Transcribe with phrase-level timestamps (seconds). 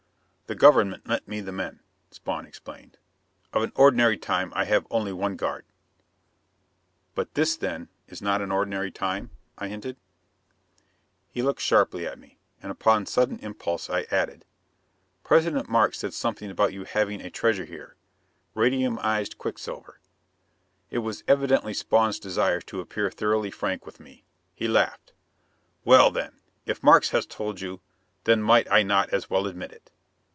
[0.47, 2.97] "The government lent me the men," Spawn explained.
[3.53, 5.63] "Of an ordinary time I have only one guard."
[7.15, 9.95] "But this then, is not an ordinary time?" I hinted.
[11.29, 12.37] He looked at me sharply.
[12.61, 14.43] And upon sudden impulse, I added:
[15.23, 17.95] "President Markes said something about you having a treasure here.
[18.53, 20.01] Radiumized quicksilver."
[20.89, 24.25] It was evidently Spawn's desire to appear thoroughly frank with me.
[24.53, 25.13] He laughed.
[25.85, 27.79] "Well, then, if Markes has told you,
[28.25, 29.89] then might I not as well admit it?